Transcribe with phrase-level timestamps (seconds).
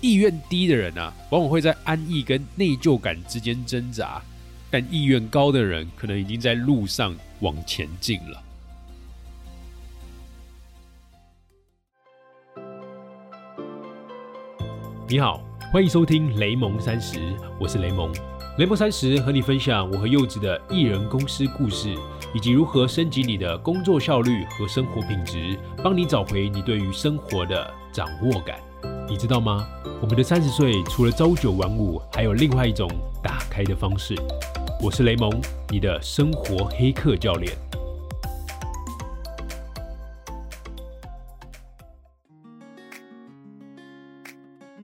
[0.00, 4.22] 意愿低的人啊，往往会在安逸跟内疚感之间挣扎；
[4.70, 8.42] 但意愿高的人，可能已经在路上往前进了。
[15.06, 17.18] 你好，欢迎收听雷蒙三十，
[17.60, 18.10] 我是雷蒙。
[18.56, 21.94] 雷蒙三十和你分享我和柚子的艺人公司故事，
[22.34, 28.58] 以及如何升级你的工作效率和生活品质，帮你找回你对于生活的掌握感。
[29.10, 29.68] 你知道吗？
[30.00, 32.88] 我们的三十岁除了朝九晚五，还有另外一种
[33.20, 34.14] 打开的方式。
[34.80, 35.28] 我是雷蒙，
[35.68, 37.52] 你的生活黑客教练。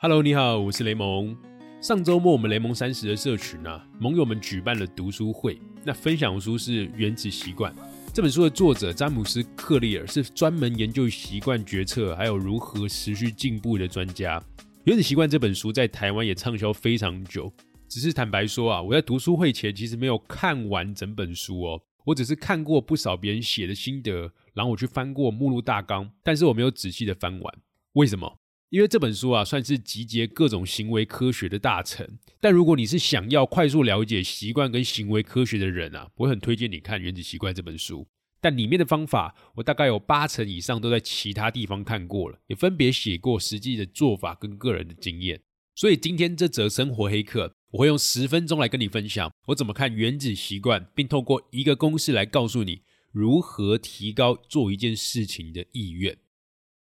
[0.00, 1.36] Hello，你好，我是雷蒙。
[1.80, 5.56] 上周末，我们雷蒙三十的社群啊，盟友们举办了读书会。
[5.84, 7.72] 那分享书是《原子习惯》
[8.16, 14.40] 这本书的作者詹姆斯·克利尔是专门研究习惯决策还有如何持续进步的专家。
[14.84, 17.52] 《原子习惯》这本书在台湾也畅销非常久。
[17.86, 27.54] 只是坦白说啊，我在读书会前其实没有看完整本书哦，我只是看过不少别人写的心得，然后我去翻过目录大纲，但是我没有仔细的翻完。
[27.92, 28.38] 为什么？
[28.70, 32.04] 因为这本书啊，算是集结各种行为科学的大成。
[32.40, 38.06] 但如果你是想要快速了解习惯跟行为科学的人啊，我很推荐你看《原子习惯》这本书。
[38.40, 45.40] 但里面的方法，我大概有八成以上都在其他地方看过了，也分别写过实际的做法跟个人的经验。
[45.74, 56.16] 所以今天这则生活黑客，我会用十分钟来跟你分享我怎么看《原子习惯》，并透过一个公式来告诉你如何提高做一件事情的意愿。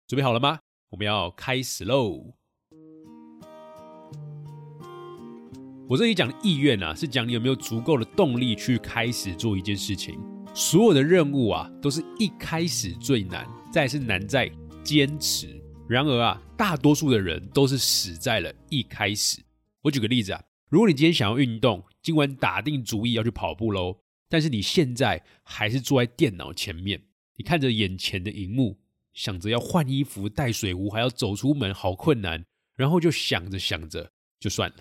[0.07, 0.59] 准备好了吗？
[0.91, 2.35] 我们要开始喽！
[5.89, 10.19] 我这里讲的意愿啊，是讲你有没有足够的动力去开始做一件事情。
[10.57, 14.49] 所有的任务啊，都是一开始最难，再是难在
[14.85, 15.61] 坚持。
[15.85, 19.43] 然而啊，大多数的人都是死在了一开始。
[19.81, 23.97] 我举个例子啊，如果你今天想要运动，今晚打定主意要去跑步喽，
[24.29, 27.03] 但是你现在还是坐在电脑前面，
[27.35, 28.79] 你看着眼前的荧幕。
[29.13, 32.45] 想着要换衣服、带水壶，还要走出门，好困难。
[32.75, 34.75] 然后就想着想着就算了，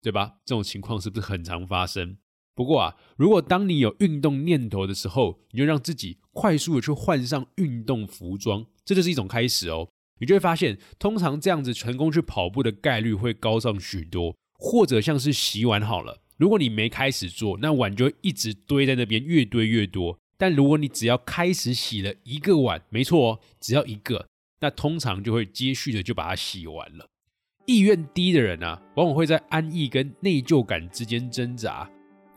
[0.00, 0.38] 对吧？
[0.44, 2.16] 这种情况是不是很常发生？
[2.54, 9.88] 不过啊，如果当你有运动念头的时候，你就让自己快速的去换上运动服装，这就是一种开始哦。
[10.18, 14.34] 你就会发现，通常这样子成功去跑步的概率会高上许多。
[14.62, 20.18] 或者像是洗碗好了，如果你没开始做，那碗就一直堆在那边，越堆越多。
[20.36, 24.26] 但如果你只要开始洗了一个碗，没错哦，只要一个，
[24.60, 27.06] 那通常就会接续的就把它洗完了。
[27.64, 31.88] 意愿低的人啊，往往会在安逸跟内疚感之间挣扎；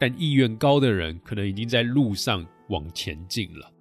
[0.03, 3.71] 但意愿高的人，可能已经在路上往前进了。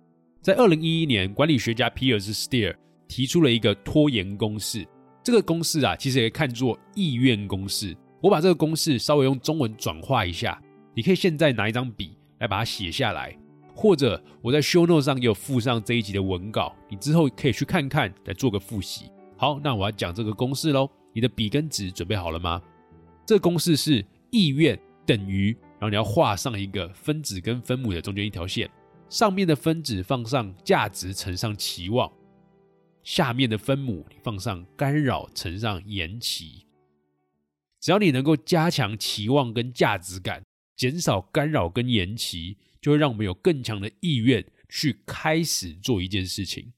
[0.41, 2.79] 在二零一一年，管理学家皮尔斯·斯蒂尔
[3.09, 4.87] 提出了一个拖延公式。
[5.21, 7.97] 这个公式啊，其实也看作意愿公式。
[8.21, 10.63] 我把这个公式稍微用中文转化一下，
[10.95, 13.37] 你可以现在拿一张笔来把它写下来。
[13.75, 19.11] 或者我在 show note 上也有附上这一集的文稿，你之后可以去看看，来做个复习。
[19.37, 20.89] 好，那我要讲这个公式喽。
[21.13, 22.63] 你的笔跟纸准备好了吗？
[23.27, 28.71] 这公式是意愿等于，然后你要画上一个分子跟分母的中间一条线，
[29.09, 32.09] 上面的分子放上价值乘上期望，
[33.03, 36.65] 下面的分母放上干扰乘上延期。
[37.81, 40.45] 只要你能够加强期望跟价值感，
[40.77, 42.57] 减少干扰跟延期。
[42.81, 46.73] 就会让我们有更强的意愿去开始做一件事情。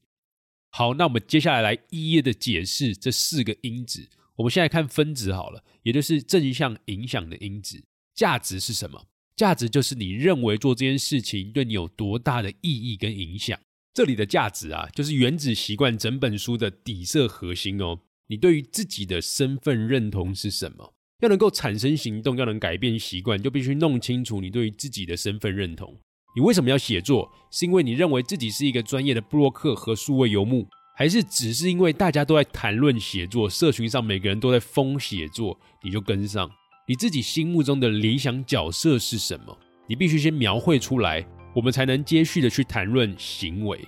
[0.69, 4.07] 好，那我们接下来来一一的解释这四个因子。
[4.37, 7.83] 我们现在看分子好了，也就是正向影响的因子。
[8.15, 9.07] 价值是什么？
[9.37, 13.59] 价值就是你认为做这件事情对你有多大的意义跟影响。
[13.93, 17.99] 这里的价值啊，就是《原子习惯》整本书的底色核心哦。
[18.29, 20.95] 你对于自己的身份认同是什么？
[21.21, 25.97] 要能够产生行动，要能改变习惯，就必须弄清楚你对于自己的身份认同。
[26.37, 27.31] 你为什么要写作？
[27.53, 30.67] 是因为你认为自己是一个专业的布洛克和数位游牧，
[30.97, 36.51] 还是只是因为大家都在谈论写作，社群上每个人都在疯写作，你就跟上？
[36.87, 39.59] 你自己心目中的理想角色是什么？
[39.87, 43.81] 你必须先描绘出来，我们才能接续的去谈论行为。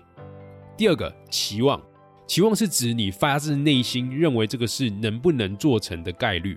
[0.78, 1.78] 第二个，期望，
[2.26, 6.56] 期望是指你发自内心认为这个事能不能做成的概率。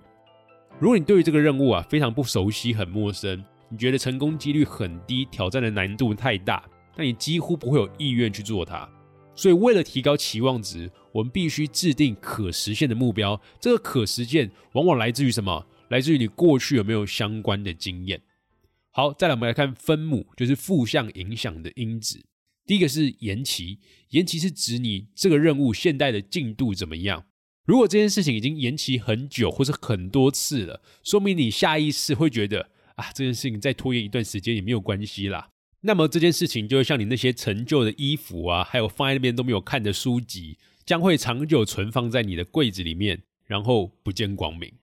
[0.79, 6.63] 如果你对于这个任务啊非常不熟悉、很陌生，你觉得成功几率很低，挑战的难度太大，
[6.95, 8.89] 那你几乎不会有意愿去做它。
[9.35, 13.41] 所以，为了提高期望值，我们必须制定可实现的目标。
[13.59, 15.65] 这个可实现往往来自于什么？
[15.89, 18.21] 来自于你过去有没有相关的经验。
[18.91, 22.25] 好，再来我们来看分母，就是负向影响的因子。
[22.65, 27.25] 第一个是延期，延期是指你这个任务现在的进度怎么样。
[27.65, 35.49] 如果这件事情已经延期很久或是很多次了，说明你下意识会觉得啊，这件事情再拖延一段时间也没有关系啦。
[35.81, 44.73] 那么这件事情就会像你那些陈旧的衣服啊，还有放在那边都没有看的书籍，将会长久存放在你的柜子里面，然后不见光明。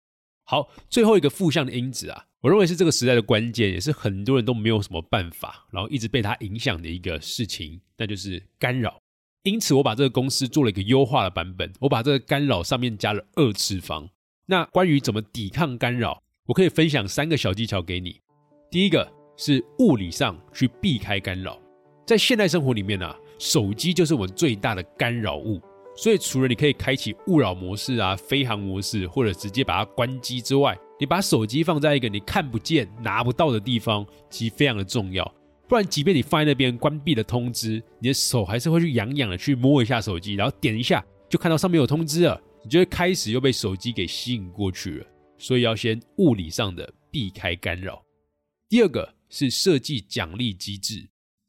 [0.47, 8.99] 好，最后一个负向的因子啊，我认为是这个时代的关键，也是很多人都没有什么办法，然后一直被它影响的一个事情，那就是干扰。
[9.43, 14.09] 因此，我把这个公司做了一个优化的版本，我把这个干扰上面加了二次方。
[14.47, 18.21] 那关于怎么抵抗干扰，我可以分享三个小技巧给你。
[18.71, 19.13] 第一个。
[19.39, 21.61] 是物理上去避开干扰，
[22.07, 25.61] 在现代生活里面呢，手机就是我们最大的干扰物。
[25.97, 35.25] 所以除了你可以开启勿扰模式啊、飞行模式，或者直接把它关机之外，你把手机放在一个你看不见、拿不到的地方，其实非常的重要。
[35.67, 45.07] 不然，即便你放在那边关闭了通知，你的手还是会去痒痒的去摸一下手机，然后点一下就看到上面有通知了，你就会开始又被手机给吸引过去了。
[45.39, 48.03] 所以要先物理上的避开干扰。
[48.69, 49.17] 第二个。
[49.29, 51.05] 是设计奖励机制，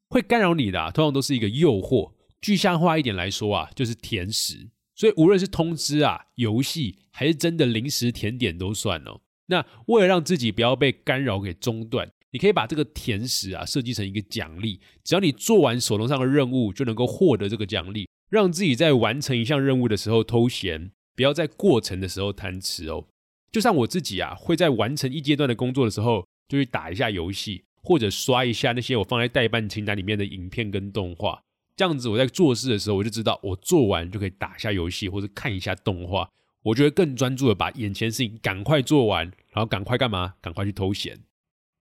[0.10, 2.12] 会干扰你的，通常都是一个诱惑。
[2.42, 4.70] 具象化一点来说啊，就是甜食。
[4.96, 9.22] 所以无论是通知啊、游戏，还是真的零食甜点都算哦。
[9.48, 23.08] 那为了让自己不要被干扰给中断，你可以把这个甜食啊设计成一个奖励，只要你做完手头上的任务，就能够获得这个奖励，让自己在完成一项任务的时候偷闲，不要在过程的时候贪吃哦。
[23.52, 27.64] 就像我自己啊，会在完成一阶段的工作的时候，就去打一下游戏。
[27.84, 31.42] 或者刷一下那些我放在代办清单里面的影片跟动画，
[31.78, 36.28] 这样子我在做事的时候，我就知道我做完就可以打下游戏或者看一下动画，
[36.64, 40.34] 我就会更专注的把眼前事情赶快做完，然后赶快干嘛？
[40.42, 41.20] 赶快去偷闲。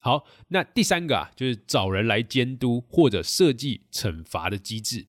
[0.00, 5.06] 好，那第三个啊，就是找人来监督或者设计惩罚的机制。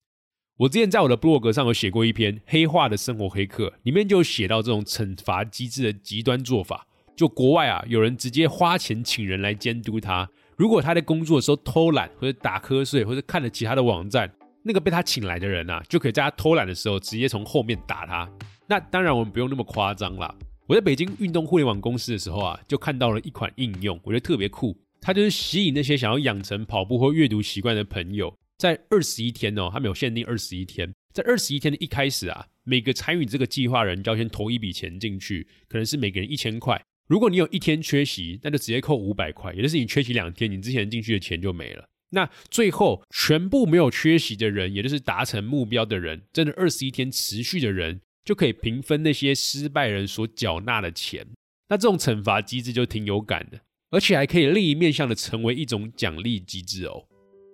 [0.58, 6.88] 我之前在我的 blog 上有写过一篇黑化的生活黑客，里面就写到这种惩罚机制的极端做法。
[7.16, 10.30] 就国外啊，有人直接花钱请人来监督他。
[10.56, 14.32] 如果他在工作的时候偷懒，或者打瞌睡，或者看了其他的网站，
[14.68, 18.28] 那个被他请来的人啊，就可以在他偷懒的时候直接从后面打他。
[18.68, 20.36] 那当然我们不用那么夸张啦。
[20.66, 24.76] 我在北京运动互联网公司的时候啊，就看到了一款应用，我觉得特别酷。
[25.00, 36.82] 它就是吸引那些想要养成跑步或阅读习惯的朋友，在二十一天哦，它没有限定二十一天，在二十一天的一开始啊，每个参与这个计划人就要先投一笔钱进去，可能是每个人一千块。
[37.08, 41.88] 如果你有一天缺席，那就直接扣五百块，也就是你缺席两天，你之前进去的钱就没了。
[42.16, 51.28] 那最后全部没有缺席的人，也就是达成目标的人，真的二十一天持续的人，就可以平分那些失败人所缴纳的钱。
[51.68, 53.60] 那这种惩罚机制就挺有感的，
[53.92, 57.04] 而且还可以另一面向的成为一种奖励机制哦。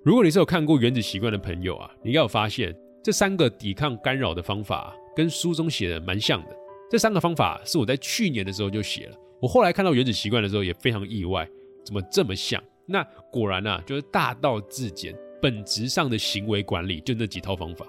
[0.06, 6.56] 如果你是有看过《原子习惯》的朋友啊，你应该有发现这三个抵抗干扰的方法，跟书中写的蛮像的。
[6.92, 9.18] 这三个方法是我在去年的时候就写了。
[9.42, 11.48] 我后来看到原子习惯的时候也非常意外，
[11.84, 12.62] 怎么这么像？
[12.92, 13.02] 那
[13.32, 17.88] 果然啊，就是大道至简，本质上的行为管理就那几套方法。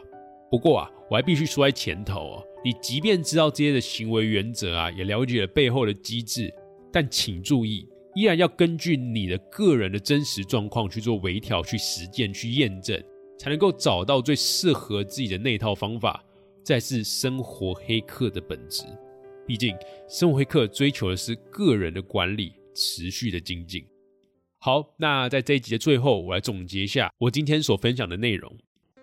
[0.50, 6.52] 不过啊，我还必须说在前头哦，你即便知道这些的行为原则啊，也了解了背后的机制，
[6.92, 13.02] 但请注意，依然要根据你的个人的真实状况去做微调、去实践、去验证，
[13.38, 16.24] 才能够找到最适合自己的那套方法。
[16.64, 18.84] 再是生活黑客的本质。
[19.44, 19.74] 毕竟，
[20.08, 23.84] 生活黑客追求的是个人的管理，持续的精进。
[24.64, 28.56] 好，那在这一集的最后，我来总结一下我今天所分享的内容。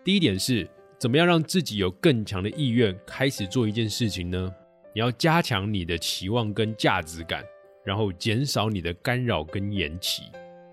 [0.06, 0.66] 第一点是，
[0.98, 4.50] 怎么样让自己有更强的意愿开始做一件事情呢？
[4.96, 7.44] 你要加强你的期望跟价值感，
[7.84, 10.24] 然后减少你的干扰跟延期。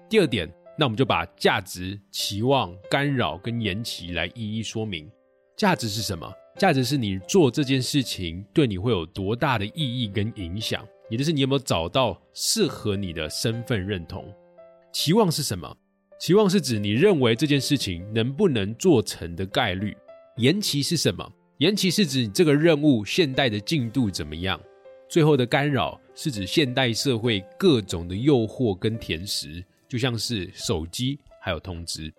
[0.08, 5.10] 第二点，那我们就把价值、期望、干扰跟延期来一一说明。
[5.56, 6.32] 价值是什么？
[6.60, 14.32] 价值是你做这件事情对你会有多大的意义跟影响，也就是你有没有找到适合你的身份认同。
[14.98, 15.76] 期望是什么？
[16.18, 19.94] 期望是指你认为这件事情能不能做成的概率。
[20.38, 21.30] 延期是什么？
[21.58, 24.58] 延期是指你这个任务现代的进度怎么样。
[25.06, 32.10] 最后的干扰是指现代社会各种的诱惑跟甜食，就像是手机还有通知。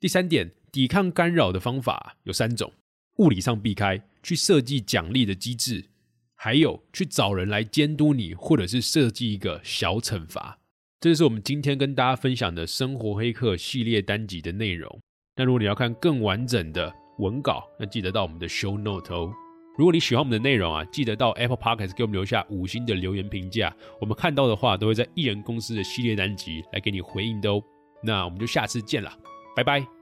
[0.00, 2.72] 第三点，抵抗干扰的方法有三种。
[3.18, 5.84] 物理上避开，去设计奖励的机制，
[6.34, 10.58] 还有去找人来监督你，或者是设计一个小惩罚。
[11.00, 15.00] 这就是我们今天跟大家分享的生活黑客系列单集的内容。
[15.36, 19.32] 那如果你要看更完整的文稿，那记得到我们的 show note 哦。
[19.76, 23.72] 如果你喜欢我们的内容啊，记得到 Apple Podcast 给我们留下五星的留言评价。
[24.00, 27.62] 我们看到的话，都会在艺人公司的系列单集来给你回应的哦。
[28.02, 29.12] 那我们就下次见了，
[29.54, 29.97] 拜拜。